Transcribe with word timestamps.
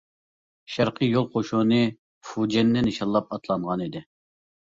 شەرقىي 0.75 1.11
يول 1.15 1.27
قوشۇنى 1.35 1.81
فۇجيەننى 2.29 2.83
نىشانلاپ 2.87 3.35
ئاتلانغانىدى. 3.37 4.05